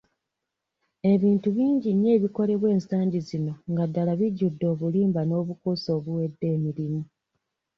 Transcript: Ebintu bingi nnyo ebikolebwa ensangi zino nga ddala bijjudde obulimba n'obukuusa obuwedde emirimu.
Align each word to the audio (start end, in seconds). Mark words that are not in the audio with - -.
Ebintu 1.13 1.47
bingi 1.55 1.89
nnyo 1.93 2.09
ebikolebwa 2.17 2.67
ensangi 2.75 3.19
zino 3.27 3.53
nga 3.71 3.83
ddala 3.89 4.11
bijjudde 4.19 4.65
obulimba 4.73 5.21
n'obukuusa 5.25 5.89
obuwedde 5.97 6.45
emirimu. 6.55 7.01